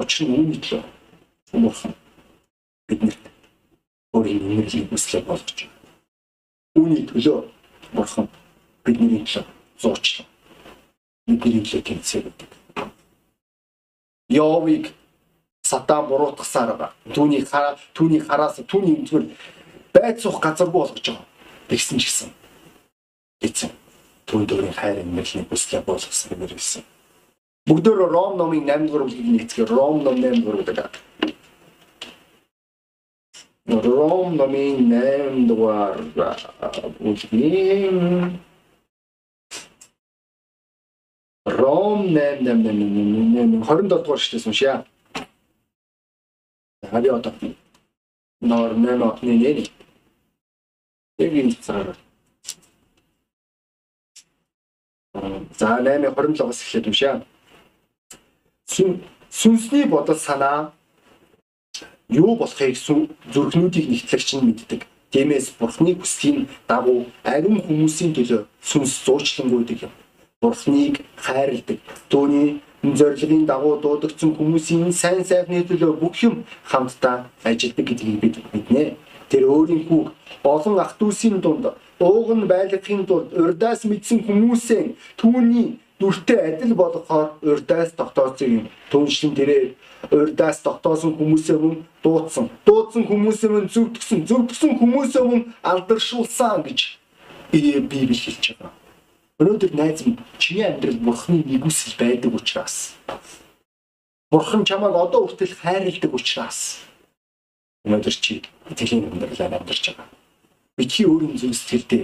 [0.00, 0.82] Учир нь үүний төлөө
[1.60, 1.94] Бурхан
[2.88, 3.29] биднэрт
[4.12, 5.68] өөрийн үнэрлийг хүслээ болгож.
[6.74, 7.46] Үүний төлөө
[7.94, 8.26] бурхан
[8.84, 9.44] бидний төлөө
[9.78, 10.26] зуучлаа.
[11.26, 12.50] Бидний төлөө тэнцээдэг.
[14.30, 14.90] Йовыг
[15.62, 16.94] сатан буруутгасаар байгаа.
[17.14, 19.26] Түүний хараа түүний хараас түүний зүгээр
[19.94, 21.26] байд суух газаргүй болгож байгаа.
[21.70, 22.30] Тэгсэн ч гэсэн
[23.46, 23.70] эцэг
[24.26, 26.82] түүнд өөрийн хайр инэрлийг хүслээ болгосон гэмээр хэлсэн.
[27.70, 30.94] Бүгдөө Ром номын 8 дугаар бүлгийг нэгтгэх Ром ном 8 дугаар бүлэг
[33.66, 35.98] Номын 8 дугаар
[36.98, 38.40] бүлгийн
[41.44, 44.86] Ром 888 27 дугаар шигтээс уншия.
[46.82, 47.32] За би одоо
[48.40, 49.70] нор 8 отны нэр.
[51.18, 51.96] Яг энэ цагаар.
[55.58, 57.26] За 8:27-оос эхлээд уншия.
[59.30, 60.72] Сүнсний бодол санаа
[62.10, 62.76] юу болохыг
[63.32, 64.82] зүрхнүүдийг нэгтлэгч нь мэддэг.
[65.10, 69.92] Тиймээс Бурхны хүслийн дагуу ариун хүмүүсийн төлөө сүнс зуучлангуйдаг юм.
[70.40, 71.78] Бурхныг хайрладаг.
[72.08, 78.94] Төвний зорилгын дагуу дуудагдсан хүмүүсийн сайн сайхны төлөө бүх юм хамтдаа ажилладаг гэдгийг бид мэднэ.
[79.30, 80.02] Тэр өөрийнхөө
[80.46, 84.82] олон ах дүүсийн дунд ууг нь байлгахын тулд урдаас мэдсэн хүмүүсээ
[85.20, 88.64] түүний дүртэй адил болгохоор урдаас тогтоосон юм.
[88.90, 89.66] Түүнчлэн тэрээр
[90.08, 92.48] урдаас тогтоосон хүмүүсээ мөн дуудсан.
[92.64, 94.24] Дуудсан хүмүүсээ мөн зөвдгсөн.
[94.24, 96.96] Зөвдгсөн хүмүүсээ мөн алдаршуулсан гэж
[97.52, 98.72] Библи хэлж байгаа.
[99.40, 102.94] Өнөөдөр найз минь чиний амьдрал бурхны нэгүсэл байдаг учраас
[104.30, 106.86] Бурхан чамайг одоо хүртэл хайрладаг учраас
[107.84, 110.08] өнөөдөр чи итгэлийн амьдралаар амьдарч байгаа.
[110.78, 112.02] Бидний өөрийн зүрх сэтгэлдээ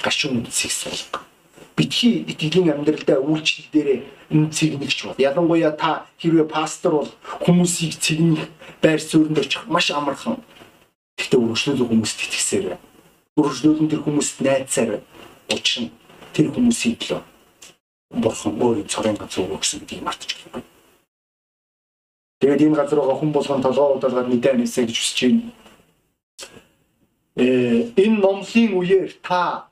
[0.00, 1.29] гашуун үсэг суулга
[1.80, 4.00] битгий итгэлийн амьдралдаа үйлчлэл дээрээ
[4.52, 8.52] цэгнэгч бол ялангуяа та хэрвээ пастор бол хүмүүсийг цэгнэх
[8.84, 10.36] байр суурьнд очих маш амархан.
[11.16, 12.76] Гэхдээ өргөжлөл хүмүүст итгэсээр
[13.40, 15.00] өргөжлөл нь тэр хүмүүст найцсаар
[15.48, 15.88] учрна
[16.36, 17.20] тэр хүмүүсийн төлөө
[18.20, 20.60] бурхан өөрийн цорын газар өгсөн гэдгийг мартчихгүй.
[22.44, 25.52] Тэгээд энэ газар байгаа хүн болгон толгоо удаалгаад мэдээ нээсэ гэж хүсэж байна.
[27.40, 29.69] Э энэ номлын үеэр та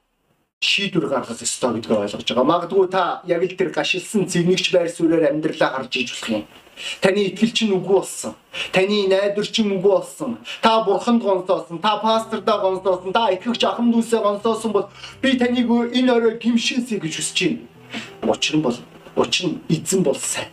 [0.61, 2.51] шийдвэр гаргах ёстой гэдгийг ойлгож байгаа.
[2.51, 6.45] Магадгүй та яг л тэр гашилсан зэгнэгч байр суурьаар амьдралаа гарч иж болох юм.
[7.01, 8.35] Таны итгэл чинь үгүй болсон.
[8.75, 10.39] Таны найдвар чинь үгүй болсон.
[10.63, 14.87] Та бурханд гонсоосон, та пастордаа гонсоосон, та итгэгч ахын дүүсээ гонсоосон бол
[15.23, 17.63] би таныг энэ орой гимшээсэй гэж хүсэж байна.
[18.27, 18.79] Учир нь бол
[19.15, 20.51] учир нь эзэн бол сайн.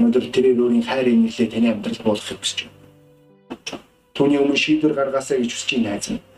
[0.00, 3.80] Өнөөдөр тэрээр өөрийн хайрын нэлээ таны амьдралд буулгахыг хүсэж байна.
[4.16, 6.33] Түүний өмнө шийдвэр гаргаасаа гэж хүсэж байна хайз минь.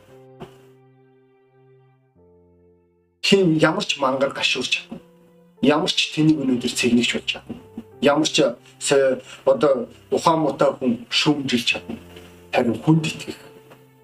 [3.26, 5.00] Хин ямар ч мангар гашуурч чадна.
[5.62, 7.58] Ямар ч тэнийг өнөөдөр цэгнэгч болж чадна.
[8.00, 8.38] Ямар ч
[9.42, 11.98] одоо ухаан муутай хүн шүүмжилж чадна.
[12.54, 13.38] Харин хүнд итгэх,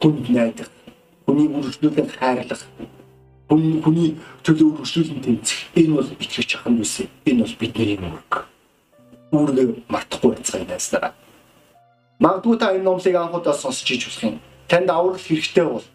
[0.02, 0.70] хүнд найдах,
[1.26, 2.66] хүнийг үргэлжлүүлэн хайрлах,
[3.46, 5.70] хүн хүний төлөө үргэлжлүүлэн тэмцэх.
[5.78, 7.06] Энэ бол итгэж ахын үсэ.
[7.22, 8.34] Энэ бол бидний үүрэг.
[9.30, 11.14] Үүргээ мартахгүй байцгаая найснараа.
[12.18, 14.36] Магадгүй та энэ номлыг анхудаа сонсч иж болох юм.
[14.66, 15.86] Танд аврал хэрэгтэй бол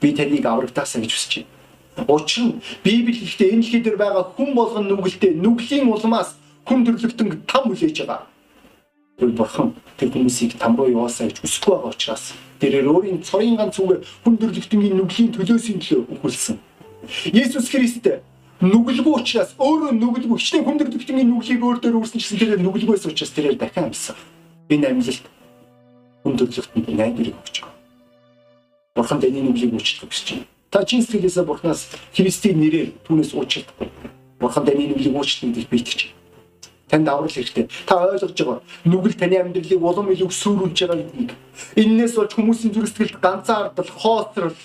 [0.00, 1.59] би таныг аврагтаасаа гэж хүсэж байна
[2.08, 7.46] Учир нь Библи гэхдээ энэ дэлхий дээр байгаа хүн болгон нүгэлтэй нүглийн улмаас хүн төрлөختөнг
[7.46, 8.26] там хүлээж байгаа.
[9.18, 12.24] Тэр бурхан тэр хүмүүсийг там руу яваасаа гэж хүсэхгүй байгаа учраас
[12.60, 16.56] тэрээр өөрийн цорын ганц зүгээр хүн төрлөختөнгийн нүглийн төлөөсийн төлөө өгүүлсэн.
[17.34, 18.06] Есүс Христ
[18.60, 23.12] нүгэлгүй учраас өөрөө нүгэлгүй хичнээн хүн төрлөختөнгийн нүглийг өөр дээр үүрсэн гэсэн тэрээр нүгэлгүй байсан
[23.12, 24.16] учраас тэрээр дахин амьсан.
[24.68, 25.24] Энэ амьлалт
[26.20, 27.76] хүн төрлөختөнд найдварыг өгч байгаа.
[28.92, 30.49] Бурхан тэний нүглийг мөчлөх гэж байна.
[30.70, 33.90] Та чин сэтгэлээсээ Бурханаас Христийн нэрээр түүнээс уучлахгүй.
[34.38, 36.00] Бурхан таны нүглийг уучлах гэж битгэж.
[36.86, 37.66] Танд аврал хэрэгтэй.
[37.90, 38.62] Та ойлгож байгаа.
[38.86, 41.34] Нүгэл таны амьдралыг улам илүү сүрүүлж байгаа гэдгийг.
[41.74, 44.58] Иннээс болж хүмүүсийн зүрх сэтгэлд ганцаардал, хоосрол,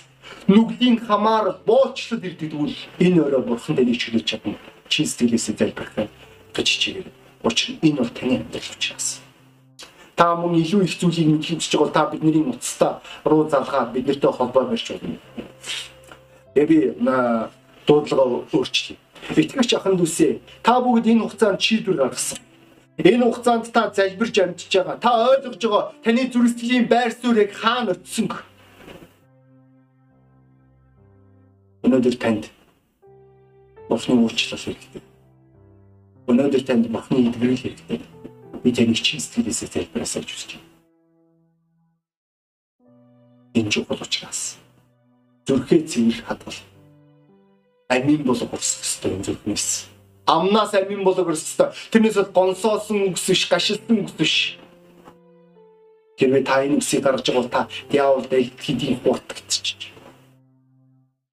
[0.46, 4.62] нүглийн хамаар боочлол ирдэг тэгвэл энэ өрөө Бурхан таныг чөлөөж чадна.
[4.86, 6.06] Чин сэтгэлээсээ залбирах
[6.54, 7.10] гэж чигээр.
[7.42, 9.26] Учир нь энэ бол таны амьдрал учраас
[10.16, 14.32] та мөн илүү их зүйлийг мэдхийг хүсэж байгаа бол та бидний утастаа руу залгаад биднэртэй
[14.32, 15.20] холбоо барьж болно.
[16.56, 16.78] Тэгээ би
[17.86, 18.96] дуудлага өөрчлөе.
[19.36, 22.40] Итгэгч ахын дүүсээ та бүгд энэ хугацаанд шийдвэр гаргасан.
[22.96, 24.96] Энэ хугацаанд та залбирж амьдж байгаа.
[25.04, 28.32] Та ойлгож байгаа таны зүрхсэтгэлийн байр суурийг хаана очисон.
[31.84, 32.48] Өнөөдөр танд
[33.90, 35.04] Бурхны уучлал хэрэгтэй.
[36.32, 38.00] Өнөөдөр танд Бурхны эдгэрэл хэрэгтэй.
[38.64, 40.72] Би таныг чин сэтгэлээсээ залбираасаа хүсэж байна.
[43.54, 44.65] Энэ чухал учраас
[45.46, 46.60] зүрхээ цэвэр хадгал.
[47.90, 49.68] Амин болго урсах ёстой энэ зүрхнээс.
[50.26, 51.70] Амнаас амин болго урсах ёстой.
[51.94, 54.36] Тэрнээс бол гонсоосон үгс биш, гашилсан үгс биш.
[56.18, 59.94] Хэрвээ та энэ үгсийг гаргаж байгаа бол та диавол дэлд хэдийн хурдгдчих.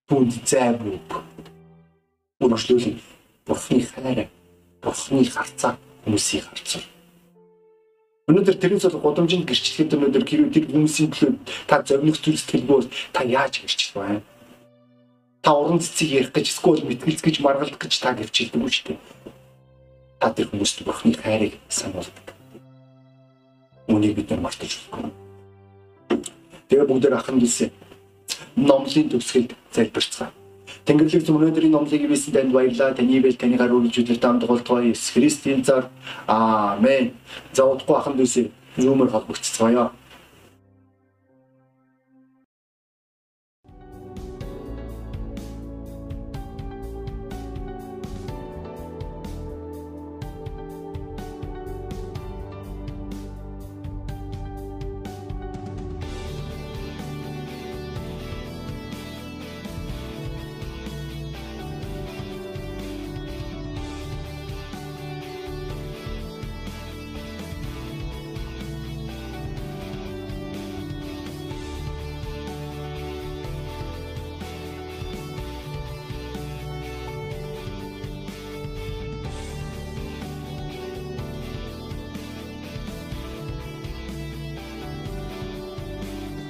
[0.08, 1.08] Түнд зай бүг.
[2.42, 3.00] Үргэлжлүүлэн
[3.46, 4.28] Бурхны хайраа,
[4.82, 6.84] Бурхны харцаа хүмүүсийг харцуул.
[8.30, 11.32] Өнөөдөр тэрнээс бол гудамжинд гэрчлэхэд өнөөдөр бүл хүмүүсийн төлөө
[11.66, 14.22] та зовнох зүйл сэтгэлгүй та яаж гэрчлэх вэ?
[15.42, 18.98] Та уран цэцгийг ярих гэж эсвэл мэтгэлц гэж маргалдах гэж та гэрчилдэг үү шүү дээ.
[20.22, 22.26] Та тэр хүмүүст бурхны хайрыг сануулдаг.
[23.90, 25.10] Үнийг бид нар мартаж болохгүй.
[26.70, 27.74] Тэгээ бүгдээр ахын дилсэ
[28.54, 30.30] номлын төгсгөлд залбирцгаа.
[30.84, 32.94] Тэнгэрлэг зөв өнөөдрийн номлыг ивсэн танд баярлалаа.
[32.94, 35.88] Таны ивэл таны гаруй өдөр таамд голтгоо Иесус Христийн цаар.
[36.26, 37.12] Аамен.
[37.52, 38.50] За удахгүй ахын дүүсээ
[38.82, 39.90] зүүмөр холбогдцгоё.